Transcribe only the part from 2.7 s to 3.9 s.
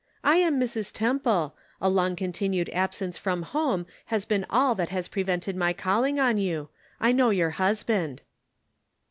absence from home